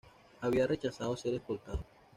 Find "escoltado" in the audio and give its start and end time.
1.35-1.83